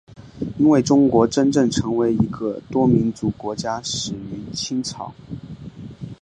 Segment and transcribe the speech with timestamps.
[0.57, 5.13] 因为中国真正成为一个多民族国家始于清朝。